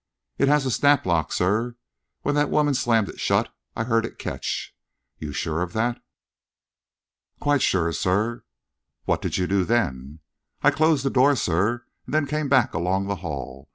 [0.39, 1.75] "It has a snap lock, sir;
[2.23, 4.75] when that woman slammed it shut, I heard it catch."
[5.19, 6.01] "You're sure of that?"
[7.39, 8.43] "Quite sure, sir."
[9.05, 10.17] "What did you do then?"
[10.63, 13.69] "I closed the door, sir, and then come back along the hall.